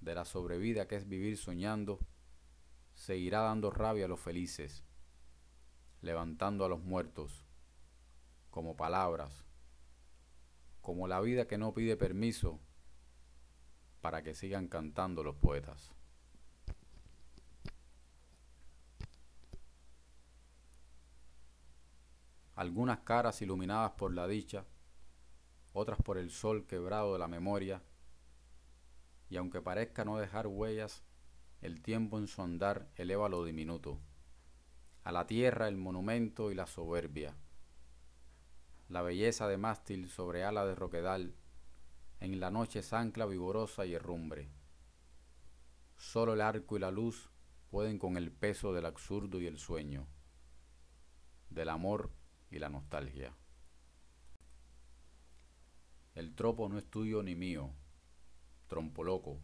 de 0.03 0.15
la 0.15 0.25
sobrevida 0.25 0.87
que 0.87 0.97
es 0.97 1.09
vivir 1.09 1.39
soñando, 1.39 1.99
seguirá 2.95 3.41
dando 3.41 3.71
rabia 3.71 4.05
a 4.05 4.09
los 4.09 4.21
felices, 4.21 4.85
levantando 6.03 6.65
a 6.65 6.69
los 6.69 6.83
muertos, 6.83 7.45
como 8.51 8.77
palabras, 8.77 9.45
como 10.83 11.09
la 11.09 11.21
vida 11.21 11.47
que 11.47 11.59
no 11.59 11.73
pide 11.73 11.97
permiso 11.97 12.61
para 14.01 14.23
que 14.23 14.35
sigan 14.35 14.69
cantando 14.69 15.23
los 15.23 15.37
poetas. 15.37 15.93
algunas 22.55 23.01
caras 23.01 23.43
iluminadas 23.43 23.93
por 23.93 24.15
la 24.15 24.29
dicha, 24.29 24.65
otras 25.73 25.99
por 26.01 26.17
el 26.17 26.31
sol 26.31 26.67
quebrado 26.67 27.13
de 27.13 27.19
la 27.19 27.27
memoria, 27.27 27.83
y 29.33 29.39
aunque 29.39 29.63
parezca 29.63 30.05
no 30.05 30.19
dejar 30.19 30.47
huellas, 30.47 31.03
el 31.63 31.81
tiempo 31.81 32.19
en 32.19 32.27
su 32.27 32.43
andar 32.43 32.91
eleva 32.97 33.31
lo 33.31 33.47
diminuto, 33.47 33.99
a 35.05 35.11
la 35.11 35.27
tierra 35.27 35.69
el 35.69 35.79
monumento 35.79 36.51
y 36.51 36.55
la 36.55 36.67
soberbia, 36.67 37.35
la 38.91 39.01
belleza 39.01 39.49
de 39.49 39.57
mástil 39.57 40.11
sobre 40.11 40.45
ala 40.45 40.67
de 40.67 40.75
roquedal, 40.75 41.35
en 42.21 42.41
la 42.41 42.51
noche 42.51 42.81
es 42.81 42.93
ancla 42.93 43.25
vigorosa 43.25 43.87
y 43.87 43.95
herrumbre. 43.95 44.51
Solo 45.97 46.35
el 46.35 46.43
arco 46.43 46.77
y 46.77 46.81
la 46.81 46.91
luz 46.91 47.31
pueden 47.71 47.99
con 47.99 48.19
el 48.19 48.33
peso 48.33 48.75
del 48.75 48.85
absurdo 48.85 49.41
y 49.41 49.47
el 49.47 49.59
sueño, 49.59 50.09
del 51.49 51.71
amor 51.71 52.11
y 52.51 52.59
la 52.59 52.69
nostalgia. 52.69 53.35
El 56.15 56.35
tropo 56.35 56.69
no 56.69 56.77
es 56.77 56.85
tuyo 56.91 57.23
ni 57.23 57.35
mío, 57.35 57.73
trompo 58.73 59.05
loco, 59.05 59.39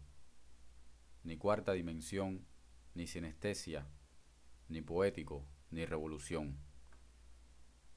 ni 1.22 1.36
cuarta 1.36 1.72
dimensión, 1.72 2.46
ni 2.94 3.06
sinestesia, 3.06 3.86
ni 4.70 4.80
poético, 4.80 5.44
ni 5.70 5.84
revolución. 5.84 6.56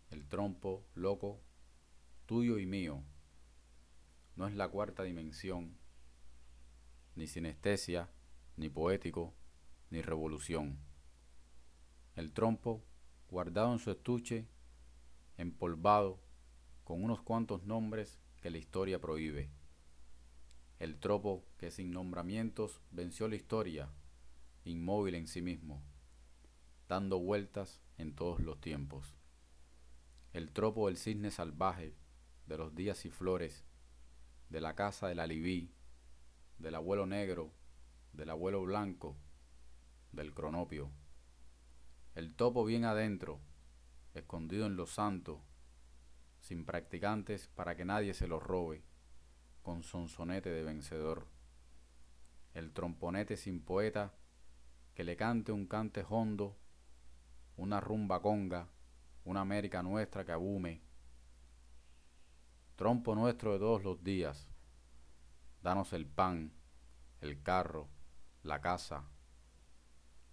El 0.09 0.27
trompo 0.27 0.85
loco, 0.93 1.39
tuyo 2.25 2.59
y 2.59 2.65
mío, 2.65 3.05
no 4.35 4.45
es 4.45 4.55
la 4.55 4.67
cuarta 4.67 5.03
dimensión, 5.03 5.77
ni 7.15 7.27
sinestesia, 7.27 8.11
ni 8.57 8.67
poético, 8.67 9.33
ni 9.89 10.01
revolución. 10.01 10.79
El 12.13 12.33
trompo, 12.33 12.83
guardado 13.29 13.71
en 13.71 13.79
su 13.79 13.89
estuche, 13.89 14.49
empolvado, 15.37 16.19
con 16.83 17.01
unos 17.01 17.21
cuantos 17.21 17.63
nombres 17.63 18.19
que 18.41 18.49
la 18.49 18.57
historia 18.57 18.99
prohíbe. 18.99 19.60
El 20.81 20.97
tropo 20.97 21.45
que 21.59 21.69
sin 21.69 21.91
nombramientos 21.91 22.81
venció 22.89 23.27
la 23.27 23.35
historia, 23.35 23.91
inmóvil 24.63 25.13
en 25.13 25.27
sí 25.27 25.43
mismo, 25.43 25.83
dando 26.89 27.19
vueltas 27.19 27.83
en 27.99 28.15
todos 28.15 28.39
los 28.39 28.59
tiempos. 28.59 29.15
El 30.33 30.51
tropo 30.51 30.87
del 30.87 30.97
cisne 30.97 31.29
salvaje, 31.29 31.93
de 32.47 32.57
los 32.57 32.73
días 32.73 33.05
y 33.05 33.11
flores, 33.11 33.63
de 34.49 34.59
la 34.59 34.73
casa 34.73 35.07
del 35.07 35.19
alibí, 35.19 35.71
del 36.57 36.73
abuelo 36.73 37.05
negro, 37.05 37.53
del 38.11 38.31
abuelo 38.31 38.63
blanco, 38.63 39.15
del 40.11 40.33
cronopio. 40.33 40.89
El 42.15 42.33
topo 42.33 42.65
bien 42.65 42.85
adentro, 42.85 43.39
escondido 44.15 44.65
en 44.65 44.77
lo 44.77 44.87
santo, 44.87 45.43
sin 46.39 46.65
practicantes 46.65 47.49
para 47.49 47.75
que 47.75 47.85
nadie 47.85 48.15
se 48.15 48.27
lo 48.27 48.39
robe, 48.39 48.81
con 49.61 49.83
sonsonete 49.83 50.49
de 50.49 50.63
vencedor. 50.63 51.27
El 52.53 52.71
tromponete 52.71 53.37
sin 53.37 53.61
poeta, 53.61 54.13
que 54.93 55.03
le 55.03 55.15
cante 55.15 55.51
un 55.51 55.67
cante 55.67 56.05
hondo, 56.07 56.57
una 57.57 57.79
rumba 57.79 58.21
conga, 58.21 58.67
una 59.23 59.41
América 59.41 59.83
nuestra 59.83 60.25
que 60.25 60.31
abume. 60.31 60.81
Trompo 62.75 63.15
nuestro 63.15 63.53
de 63.53 63.59
todos 63.59 63.83
los 63.83 64.03
días, 64.03 64.49
danos 65.61 65.93
el 65.93 66.07
pan, 66.07 66.51
el 67.21 67.41
carro, 67.43 67.87
la 68.43 68.61
casa, 68.61 69.07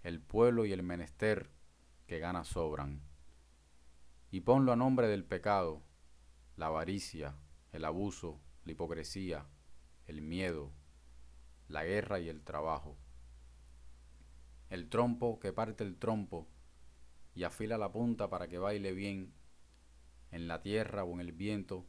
el 0.02 0.20
pueblo 0.20 0.64
y 0.64 0.73
el 0.73 0.82
menester 0.82 1.50
que 2.06 2.18
ganas 2.18 2.49
sobran. 2.49 3.02
Y 4.30 4.40
ponlo 4.40 4.73
a 4.73 4.76
nombre 4.76 5.06
del 5.08 5.25
pecado, 5.25 5.82
la 6.56 6.66
avaricia, 6.66 7.37
el 7.73 7.85
abuso, 7.85 8.40
la 8.68 8.72
hipocresía, 8.72 9.46
el 10.06 10.20
miedo, 10.20 10.72
la 11.68 11.84
guerra 11.84 12.20
y 12.20 12.28
el 12.28 12.42
trabajo. 12.42 12.98
El 14.68 14.90
trompo 14.90 15.40
que 15.40 15.54
parte 15.54 15.84
el 15.84 15.96
trompo 15.96 16.46
y 17.34 17.44
afila 17.44 17.78
la 17.78 17.90
punta 17.90 18.28
para 18.28 18.46
que 18.46 18.58
baile 18.58 18.92
bien 18.92 19.32
en 20.32 20.48
la 20.48 20.60
tierra 20.60 21.02
o 21.04 21.14
en 21.14 21.20
el 21.20 21.32
viento, 21.32 21.87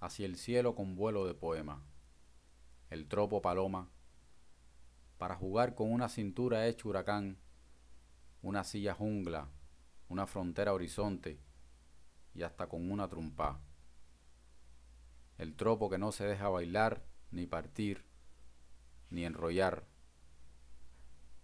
hacia 0.00 0.24
el 0.24 0.36
cielo 0.36 0.74
con 0.74 0.96
vuelo 0.96 1.26
de 1.26 1.34
poema. 1.34 1.84
El 2.88 3.06
tropo 3.06 3.42
paloma, 3.42 3.90
para 5.18 5.34
jugar 5.34 5.74
con 5.74 5.92
una 5.92 6.08
cintura 6.08 6.66
hecha 6.66 6.88
huracán, 6.88 7.36
una 8.40 8.64
silla 8.64 8.94
jungla, 8.94 9.50
una 10.08 10.26
frontera 10.26 10.72
horizonte 10.72 11.38
y 12.32 12.44
hasta 12.44 12.66
con 12.66 12.90
una 12.90 13.08
trompa. 13.08 13.60
El 15.38 15.54
tropo 15.54 15.90
que 15.90 15.98
no 15.98 16.12
se 16.12 16.24
deja 16.24 16.48
bailar, 16.48 17.04
ni 17.30 17.46
partir, 17.46 18.04
ni 19.10 19.24
enrollar. 19.24 19.86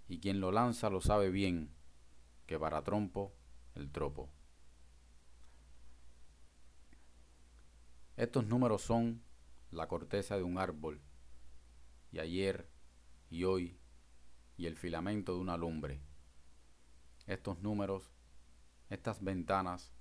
Y 0.08 0.18
quien 0.20 0.40
lo 0.40 0.50
lanza 0.50 0.88
lo 0.88 1.00
sabe 1.00 1.30
bien, 1.30 1.75
que 2.46 2.58
para 2.58 2.82
trompo 2.82 3.32
el 3.75 3.90
tropo. 3.90 4.30
Estos 8.16 8.46
números 8.46 8.82
son 8.82 9.22
la 9.70 9.88
corteza 9.88 10.37
de 10.37 10.42
un 10.42 10.58
árbol, 10.58 11.00
y 12.12 12.18
ayer 12.18 12.68
y 13.30 13.44
hoy, 13.44 13.78
y 14.56 14.66
el 14.66 14.76
filamento 14.76 15.34
de 15.34 15.40
una 15.40 15.56
lumbre. 15.56 16.00
Estos 17.26 17.61
números, 17.61 18.11
estas 18.90 19.22
ventanas, 19.22 19.92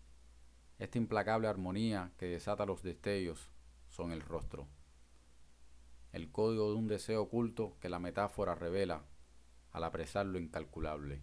esta 0.79 0.97
implacable 0.97 1.47
armonía 1.47 2.11
que 2.17 2.25
desata 2.25 2.65
los 2.65 2.83
destellos 2.83 3.50
son 3.91 4.11
el 4.11 4.21
rostro. 4.21 4.67
El 6.11 6.31
código 6.31 6.71
de 6.71 6.75
un 6.75 6.87
deseo 6.87 7.21
oculto 7.21 7.77
que 7.79 7.89
la 7.89 7.99
metáfora 7.99 8.55
revela 8.55 9.05
al 9.71 9.83
apresar 9.83 10.25
lo 10.25 10.39
incalculable. 10.39 11.21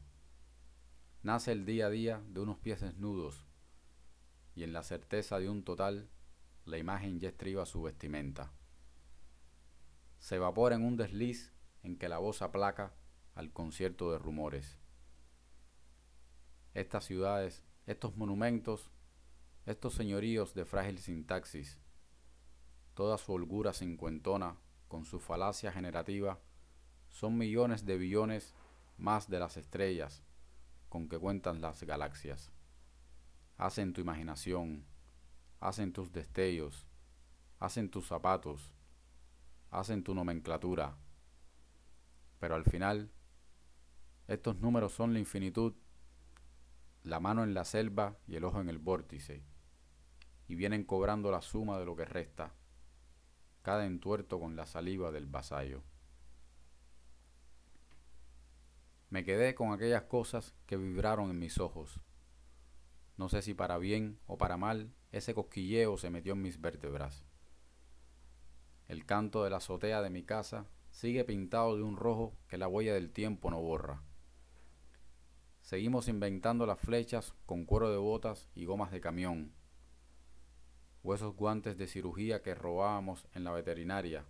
Nace 1.23 1.53
el 1.53 1.65
día 1.65 1.87
a 1.87 1.91
día 1.91 2.23
de 2.29 2.41
unos 2.41 2.59
pies 2.59 2.81
desnudos 2.81 3.47
y 4.55 4.63
en 4.63 4.73
la 4.73 4.83
certeza 4.83 5.39
de 5.39 5.49
un 5.49 5.65
total 5.65 6.09
la 6.65 6.79
imagen 6.79 7.19
ya 7.21 7.31
estriba 7.31 7.67
su 7.67 7.83
vestimenta. 7.83 8.53
Se 10.19 10.37
evapora 10.37 10.77
en 10.77 10.85
un 10.85 10.97
desliz 10.97 11.53
en 11.83 11.97
que 11.97 12.09
la 12.09 12.19
voz 12.19 12.43
aplaca 12.43 12.95
al 13.35 13.53
concierto 13.53 14.13
de 14.13 14.19
rumores. 14.19 14.79
Estas 16.75 17.05
ciudades, 17.05 17.65
estos 17.87 18.17
monumentos, 18.17 18.91
estos 19.65 19.95
señoríos 19.95 20.55
de 20.55 20.65
frágil 20.65 20.99
sintaxis, 20.99 21.79
toda 22.99 23.17
su 23.17 23.33
holgura 23.33 23.73
cincuentona 23.73 24.57
con 24.89 25.05
su 25.05 25.21
falacia 25.21 25.71
generativa, 25.71 26.41
son 27.09 27.39
millones 27.39 27.87
de 27.87 27.97
billones 27.97 28.57
más 28.97 29.31
de 29.31 29.39
las 29.39 29.57
estrellas 29.57 30.25
con 30.89 31.09
que 31.09 31.17
cuentan 31.17 31.61
las 31.61 31.81
galaxias. 31.85 32.51
Hacen 33.57 33.93
tu 33.93 34.01
imaginación, 34.01 34.85
hacen 35.61 35.93
tus 35.93 36.11
destellos, 36.11 36.89
hacen 37.61 37.89
tus 37.89 38.09
zapatos, 38.09 38.75
hacen 39.71 40.03
tu 40.03 40.13
nomenclatura. 40.13 40.97
Pero 42.41 42.57
al 42.57 42.65
final, 42.65 43.13
estos 44.27 44.57
números 44.57 44.93
son 44.93 45.13
la 45.13 45.21
infinitud, 45.21 45.73
la 47.05 47.21
mano 47.21 47.45
en 47.45 47.55
la 47.55 47.65
selva 47.65 48.19
y 48.27 48.35
el 48.35 48.43
ojo 48.43 48.61
en 48.61 48.69
el 48.69 48.79
vórtice, 48.79 49.45
y 50.49 50.57
vienen 50.57 50.83
cobrando 50.83 51.31
la 51.31 51.43
suma 51.43 51.79
de 51.79 51.85
lo 51.85 51.95
que 51.95 52.05
resta, 52.05 52.57
cada 53.69 53.85
entuerto 53.85 54.41
con 54.41 54.57
la 54.57 54.65
saliva 54.65 55.11
del 55.13 55.27
vasallo. 55.27 55.83
Me 59.11 59.25
quedé 59.25 59.55
con 59.55 59.75
aquellas 59.75 60.05
cosas 60.05 60.55
que 60.65 60.79
vibraron 60.79 61.29
en 61.29 61.39
mis 61.39 61.59
ojos. 61.59 62.01
No 63.19 63.29
sé 63.29 63.43
si 63.43 63.53
para 63.53 63.77
bien 63.77 64.21
o 64.27 64.39
para 64.39 64.57
mal 64.57 64.95
ese 65.13 65.35
cosquilleo 65.35 65.99
se 65.99 66.09
metió 66.09 66.33
en 66.33 66.41
mis 66.41 66.63
vértebras. 66.63 67.27
El 68.87 69.05
canto 69.05 69.45
de 69.45 69.51
la 69.51 69.59
azotea 69.59 70.01
de 70.01 70.09
mi 70.09 70.23
casa 70.23 70.65
sigue 70.89 71.25
pintado 71.25 71.77
de 71.77 71.83
un 71.83 71.99
rojo 71.99 72.39
que 72.49 72.57
la 72.57 72.69
huella 72.69 72.95
del 72.95 73.11
tiempo 73.11 73.51
no 73.51 73.61
borra. 73.61 74.03
Seguimos 75.61 76.09
inventando 76.09 76.65
las 76.65 76.81
flechas 76.81 77.35
con 77.45 77.67
cuero 77.67 77.91
de 77.91 77.99
botas 77.99 78.49
y 78.55 78.65
gomas 78.65 78.93
de 78.93 79.03
camión, 79.03 79.53
o 81.03 81.15
esos 81.15 81.35
guantes 81.35 81.77
de 81.77 81.87
cirugía 81.87 82.43
que 82.43 82.55
robábamos 82.55 83.27
en 83.35 83.45
la 83.45 83.53
veterinaria, 83.53 84.25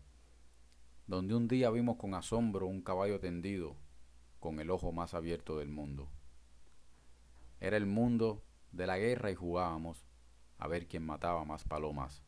donde 1.06 1.34
un 1.34 1.48
día 1.48 1.70
vimos 1.70 1.96
con 1.96 2.14
asombro 2.14 2.66
un 2.66 2.82
caballo 2.82 3.18
tendido, 3.20 3.76
con 4.40 4.60
el 4.60 4.70
ojo 4.70 4.92
más 4.92 5.14
abierto 5.14 5.58
del 5.58 5.68
mundo. 5.68 6.10
Era 7.60 7.76
el 7.76 7.86
mundo 7.86 8.44
de 8.72 8.86
la 8.86 8.98
guerra 8.98 9.30
y 9.30 9.34
jugábamos 9.34 10.04
a 10.58 10.68
ver 10.68 10.86
quién 10.86 11.04
mataba 11.04 11.44
más 11.44 11.64
palomas. 11.64 12.22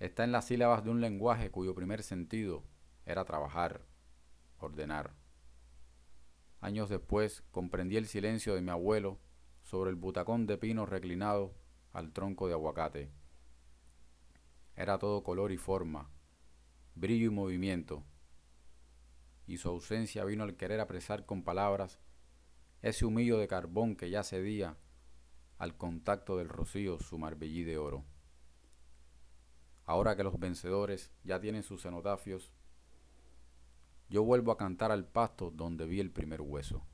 Está 0.00 0.24
en 0.24 0.32
las 0.32 0.46
sílabas 0.46 0.84
de 0.84 0.90
un 0.90 1.00
lenguaje 1.00 1.50
cuyo 1.50 1.74
primer 1.74 2.02
sentido 2.02 2.64
era 3.06 3.24
trabajar, 3.24 3.86
ordenar. 4.58 5.14
Años 6.60 6.88
después 6.88 7.42
comprendí 7.50 7.96
el 7.96 8.06
silencio 8.06 8.54
de 8.54 8.62
mi 8.62 8.70
abuelo 8.70 9.18
sobre 9.62 9.90
el 9.90 9.96
butacón 9.96 10.46
de 10.46 10.58
pino 10.58 10.84
reclinado 10.86 11.54
al 11.94 12.12
tronco 12.12 12.48
de 12.48 12.52
aguacate. 12.52 13.10
Era 14.76 14.98
todo 14.98 15.22
color 15.22 15.52
y 15.52 15.56
forma, 15.56 16.10
brillo 16.94 17.28
y 17.28 17.30
movimiento, 17.30 18.04
y 19.46 19.58
su 19.58 19.68
ausencia 19.68 20.24
vino 20.24 20.42
al 20.42 20.56
querer 20.56 20.80
apresar 20.80 21.24
con 21.24 21.44
palabras 21.44 22.00
ese 22.82 23.06
humillo 23.06 23.38
de 23.38 23.48
carbón 23.48 23.96
que 23.96 24.10
ya 24.10 24.24
cedía 24.24 24.76
al 25.58 25.76
contacto 25.76 26.36
del 26.36 26.48
rocío 26.48 26.98
su 26.98 27.16
marbellí 27.16 27.62
de 27.62 27.78
oro. 27.78 28.04
Ahora 29.86 30.16
que 30.16 30.24
los 30.24 30.38
vencedores 30.38 31.12
ya 31.22 31.40
tienen 31.40 31.62
sus 31.62 31.82
cenotafios, 31.82 32.52
yo 34.08 34.24
vuelvo 34.24 34.50
a 34.50 34.56
cantar 34.56 34.90
al 34.90 35.06
pasto 35.06 35.50
donde 35.50 35.86
vi 35.86 36.00
el 36.00 36.10
primer 36.10 36.40
hueso. 36.40 36.84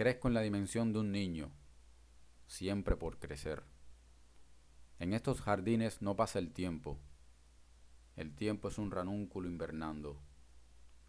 Crezco 0.00 0.28
en 0.28 0.32
la 0.32 0.40
dimensión 0.40 0.94
de 0.94 1.00
un 1.00 1.12
niño, 1.12 1.52
siempre 2.46 2.96
por 2.96 3.18
crecer. 3.18 3.64
En 4.98 5.12
estos 5.12 5.42
jardines 5.42 6.00
no 6.00 6.16
pasa 6.16 6.38
el 6.38 6.54
tiempo. 6.54 6.98
El 8.16 8.34
tiempo 8.34 8.68
es 8.68 8.78
un 8.78 8.90
ranúnculo 8.90 9.46
invernando 9.46 10.18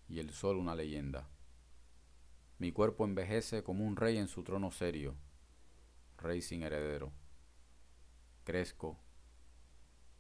y 0.10 0.20
el 0.20 0.32
sol 0.32 0.58
una 0.58 0.76
leyenda. 0.76 1.30
Mi 2.60 2.74
cuerpo 2.74 3.06
envejece 3.06 3.64
como 3.64 3.86
un 3.86 3.96
rey 3.96 4.18
en 4.18 4.28
su 4.28 4.44
trono 4.44 4.72
serio, 4.72 5.16
rey 6.18 6.42
sin 6.42 6.62
heredero. 6.62 7.14
Crezco. 8.44 9.00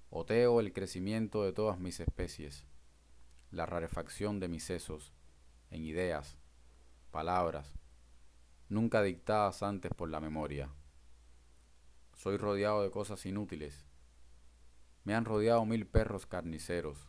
Oteo 0.10 0.62
el 0.62 0.72
crecimiento 0.72 1.44
de 1.44 1.52
todas 1.52 1.78
mis 1.78 2.00
especies, 2.00 2.66
la 3.52 3.66
rarefacción 3.66 4.40
de 4.40 4.48
mis 4.48 4.64
sesos, 4.64 5.12
en 5.72 5.84
ideas, 5.84 6.38
palabras, 7.12 7.81
nunca 8.72 9.04
dictadas 9.04 9.62
antes 9.62 9.92
por 9.94 10.10
la 10.10 10.20
memoria. 10.20 10.70
Soy 12.16 12.38
rodeado 12.38 12.82
de 12.82 12.90
cosas 12.90 13.26
inútiles. 13.26 13.86
Me 15.04 15.14
han 15.14 15.26
rodeado 15.26 15.66
mil 15.66 15.86
perros 15.86 16.26
carniceros, 16.26 17.08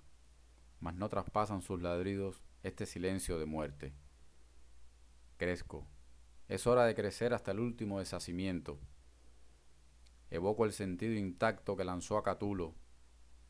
mas 0.81 0.94
no 0.94 1.09
traspasan 1.09 1.62
sus 1.62 1.81
ladridos 1.81 2.42
este 2.62 2.85
silencio 2.85 3.38
de 3.38 3.46
muerte 3.46 3.94
crezco. 5.42 5.88
Es 6.46 6.68
hora 6.68 6.85
de 6.85 6.94
crecer 6.94 7.35
hasta 7.35 7.51
el 7.51 7.59
último 7.59 7.98
deshacimiento. 7.98 8.79
Evoco 10.31 10.64
el 10.64 10.72
sentido 10.72 11.14
intacto 11.14 11.77
que 11.77 11.83
lanzó 11.83 12.16
a 12.16 12.22
Catulo, 12.22 12.77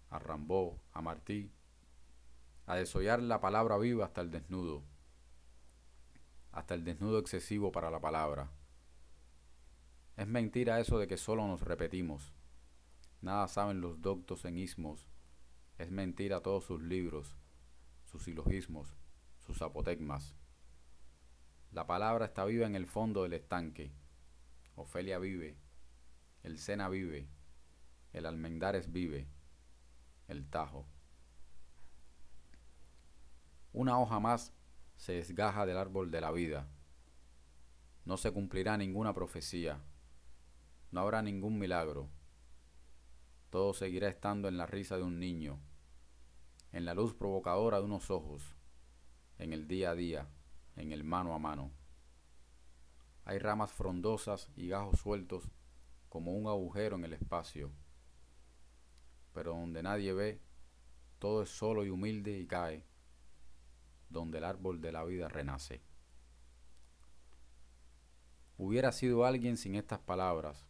a 0.09 0.19
Rambó, 0.19 0.81
a 0.95 1.03
Martí, 1.03 1.53
a 2.65 2.77
desollar 2.77 3.21
la 3.21 3.43
palabra 3.43 3.77
viva 3.77 4.07
hasta 4.07 4.23
el 4.23 4.31
desnudo, 4.31 4.85
hasta 6.53 6.75
el 6.75 6.85
desnudo 6.85 7.19
excesivo 7.19 7.73
para 7.73 7.91
la 7.91 8.01
palabra. 8.01 8.51
Es 10.17 10.27
mentira 10.27 10.79
eso 10.79 10.99
de 10.99 11.09
que 11.09 11.17
solo 11.17 11.47
nos 11.47 11.63
repetimos. 11.63 12.33
Nada 13.23 13.49
saben 13.49 13.81
los 13.81 14.01
doctos 14.03 14.45
en 14.45 14.59
ismos. 14.59 15.09
Es 15.79 15.91
mentira 15.91 16.41
todos 16.41 16.65
sus 16.65 16.83
libros, 16.83 17.35
sus 18.05 18.25
silogismos, 18.25 18.95
sus 19.39 19.63
apotegmas. 19.63 20.35
La 21.73 21.87
palabra 21.87 22.27
está 22.27 22.45
viva 22.45 22.67
en 22.67 22.77
el 22.77 22.87
fondo 22.87 23.23
del 23.23 23.33
estanque. 23.33 23.91
Ofelia 24.77 25.19
vive. 25.19 25.57
El 26.43 26.59
Sena 26.59 26.91
vive. 26.91 27.29
El 28.13 28.27
Almendares 28.27 28.93
vive. 28.93 29.27
El 30.29 30.49
Tajo. 30.51 30.87
Una 33.73 33.99
hoja 33.99 34.21
más 34.21 34.53
se 35.03 35.15
desgaja 35.15 35.67
del 35.67 35.79
árbol 35.79 36.13
de 36.13 36.21
la 36.21 36.31
vida. 36.31 36.69
No 38.05 38.17
se 38.17 38.31
cumplirá 38.31 38.77
ninguna 38.77 39.13
profecía. 39.13 39.83
No 40.93 41.01
habrá 41.01 41.23
ningún 41.23 41.59
milagro. 41.59 42.09
Todo 43.51 43.75
seguirá 43.75 44.09
estando 44.09 44.47
en 44.47 44.57
la 44.57 44.65
risa 44.65 44.97
de 44.97 45.03
un 45.03 45.19
niño, 45.19 45.59
en 46.71 46.85
la 46.85 46.95
luz 46.95 47.15
provocadora 47.15 47.79
de 47.79 47.85
unos 47.87 48.13
ojos, 48.13 48.55
en 49.39 49.53
el 49.53 49.67
día 49.67 49.91
a 49.91 49.97
día, 49.97 50.29
en 50.77 50.93
el 50.93 51.03
mano 51.03 51.35
a 51.35 51.41
mano. 51.41 51.73
Hay 53.25 53.41
ramas 53.41 53.73
frondosas 53.73 54.53
y 54.55 54.69
gajos 54.69 55.01
sueltos 55.01 55.51
como 56.11 56.33
un 56.33 56.47
agujero 56.47 56.95
en 56.95 57.07
el 57.07 57.15
espacio. 57.15 57.73
Pero 59.33 59.51
donde 59.51 59.83
nadie 59.83 60.13
ve, 60.13 60.41
todo 61.19 61.43
es 61.43 61.49
solo 61.49 61.85
y 61.85 61.91
humilde 61.91 62.39
y 62.39 62.47
cae, 62.47 62.85
donde 64.13 64.39
el 64.39 64.45
árbol 64.45 64.81
de 64.81 64.93
la 64.93 65.05
vida 65.05 65.29
renace. 65.29 65.83
Hubiera 68.59 68.93
sido 68.93 69.25
alguien 69.25 69.57
sin 69.57 69.75
estas 69.75 69.99
palabras. 69.99 70.67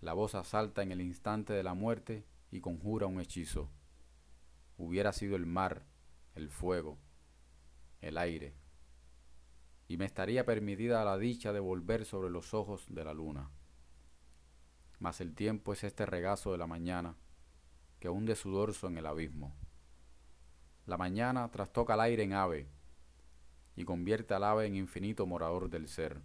La 0.00 0.12
voz 0.12 0.34
asalta 0.34 0.82
en 0.82 0.92
el 0.92 1.00
instante 1.00 1.52
de 1.52 1.62
la 1.62 1.74
muerte 1.74 2.24
y 2.50 2.60
conjura 2.60 3.06
un 3.06 3.20
hechizo. 3.20 3.70
Hubiera 4.78 5.12
sido 5.12 5.36
el 5.36 5.46
mar, 5.46 5.86
el 6.34 6.50
fuego, 6.50 6.98
el 8.00 8.18
aire, 8.18 8.54
y 9.88 9.96
me 9.96 10.04
estaría 10.04 10.44
permitida 10.44 11.04
la 11.04 11.16
dicha 11.16 11.52
de 11.52 11.60
volver 11.60 12.04
sobre 12.04 12.30
los 12.30 12.54
ojos 12.54 12.86
de 12.88 13.04
la 13.04 13.14
luna. 13.14 13.50
Mas 14.98 15.20
el 15.20 15.34
tiempo 15.34 15.72
es 15.72 15.84
este 15.84 16.06
regazo 16.06 16.52
de 16.52 16.58
la 16.58 16.66
mañana 16.66 17.16
que 18.00 18.08
hunde 18.08 18.36
su 18.36 18.50
dorso 18.50 18.88
en 18.88 18.98
el 18.98 19.06
abismo. 19.06 19.56
La 20.86 20.96
mañana 20.96 21.50
trastoca 21.50 21.94
el 21.94 22.00
aire 22.00 22.22
en 22.22 22.32
ave 22.32 22.68
y 23.74 23.84
convierte 23.84 24.34
al 24.34 24.44
ave 24.44 24.66
en 24.66 24.76
infinito 24.76 25.26
morador 25.26 25.68
del 25.68 25.88
ser. 25.88 26.22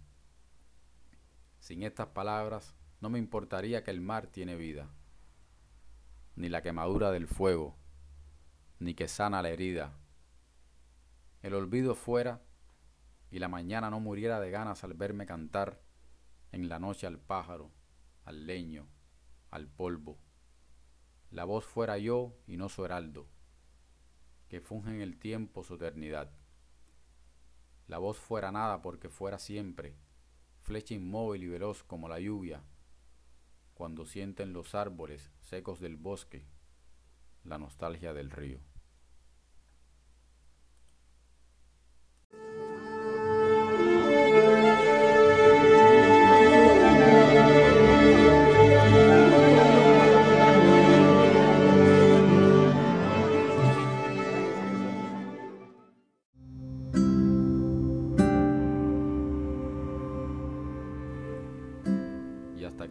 Sin 1.58 1.82
estas 1.82 2.06
palabras 2.08 2.76
no 3.00 3.10
me 3.10 3.18
importaría 3.18 3.82
que 3.82 3.90
el 3.90 4.00
mar 4.00 4.28
tiene 4.28 4.54
vida, 4.54 4.88
ni 6.36 6.48
la 6.48 6.62
quemadura 6.62 7.10
del 7.10 7.26
fuego, 7.26 7.76
ni 8.78 8.94
que 8.94 9.08
sana 9.08 9.42
la 9.42 9.48
herida. 9.48 9.98
El 11.42 11.54
olvido 11.54 11.96
fuera 11.96 12.40
y 13.32 13.40
la 13.40 13.48
mañana 13.48 13.90
no 13.90 13.98
muriera 13.98 14.38
de 14.38 14.52
ganas 14.52 14.84
al 14.84 14.94
verme 14.94 15.26
cantar 15.26 15.80
en 16.52 16.68
la 16.68 16.78
noche 16.78 17.08
al 17.08 17.18
pájaro, 17.18 17.72
al 18.24 18.46
leño, 18.46 18.86
al 19.50 19.66
polvo. 19.66 20.18
La 21.32 21.44
voz 21.44 21.64
fuera 21.64 21.98
yo 21.98 22.36
y 22.46 22.56
no 22.56 22.68
su 22.68 22.84
heraldo, 22.84 23.26
que 24.52 24.60
funge 24.60 24.90
en 24.90 25.00
el 25.00 25.16
tiempo 25.18 25.64
su 25.64 25.76
eternidad. 25.76 26.30
La 27.86 27.96
voz 27.96 28.18
fuera 28.18 28.52
nada 28.52 28.82
porque 28.82 29.08
fuera 29.08 29.38
siempre, 29.38 29.96
flecha 30.60 30.92
inmóvil 30.92 31.44
y 31.44 31.48
veloz 31.48 31.82
como 31.84 32.06
la 32.06 32.20
lluvia, 32.20 32.62
cuando 33.72 34.04
sienten 34.04 34.52
los 34.52 34.74
árboles 34.74 35.30
secos 35.40 35.80
del 35.80 35.96
bosque 35.96 36.44
la 37.44 37.56
nostalgia 37.56 38.12
del 38.12 38.30
río. 38.30 38.60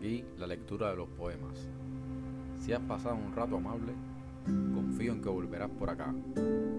La 0.02 0.48
lectura 0.48 0.90
de 0.90 0.96
los 0.96 1.08
poemas. 1.10 1.70
Si 2.60 2.74
has 2.74 2.82
pasado 2.82 3.16
un 3.16 3.36
rato 3.36 3.58
amable, 3.58 3.94
confío 4.74 5.12
en 5.12 5.22
que 5.22 5.30
volverás 5.30 5.70
por 5.70 5.92
acá, 5.92 6.12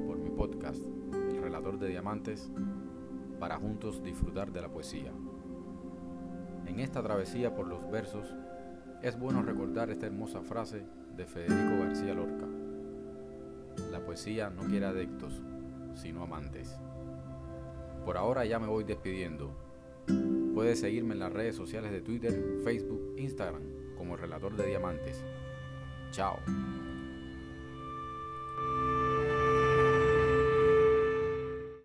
por 0.08 0.18
mi 0.18 0.28
podcast, 0.30 0.82
El 1.30 1.40
Relator 1.40 1.78
de 1.78 1.88
Diamantes, 1.90 2.50
para 3.38 3.58
juntos 3.58 4.02
disfrutar 4.02 4.50
de 4.50 4.60
la 4.60 4.68
poesía. 4.68 5.12
En 6.66 6.80
esta 6.80 7.00
travesía 7.00 7.54
por 7.54 7.68
los 7.68 7.88
versos, 7.92 8.34
es 9.02 9.16
bueno 9.16 9.40
recordar 9.42 9.90
esta 9.90 10.06
hermosa 10.06 10.40
frase 10.40 10.84
de 11.16 11.24
Federico 11.24 11.78
García 11.78 12.14
Lorca. 12.14 12.48
La 13.92 14.04
poesía 14.04 14.50
no 14.50 14.64
quiere 14.64 14.86
adeptos, 14.86 15.40
sino 15.94 16.24
amantes. 16.24 16.76
Por 18.04 18.16
ahora 18.16 18.44
ya 18.44 18.58
me 18.58 18.66
voy 18.66 18.82
despidiendo. 18.82 19.71
Puedes 20.62 20.78
seguirme 20.78 21.14
en 21.14 21.18
las 21.18 21.32
redes 21.32 21.56
sociales 21.56 21.90
de 21.90 22.02
Twitter, 22.02 22.32
Facebook, 22.62 23.16
Instagram 23.18 23.64
como 23.98 24.14
el 24.14 24.20
relator 24.20 24.54
de 24.54 24.68
diamantes. 24.68 25.24
Chao. 26.12 26.38